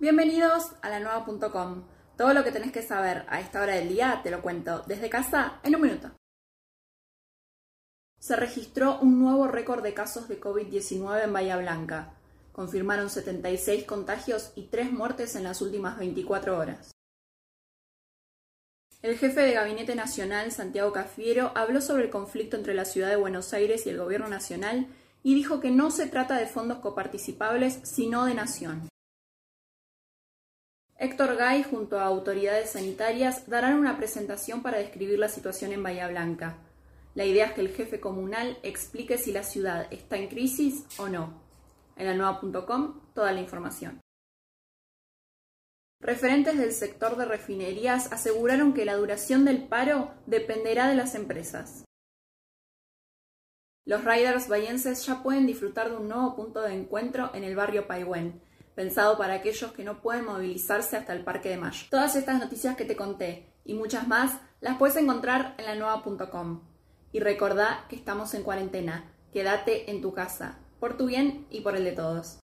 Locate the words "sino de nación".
27.82-28.88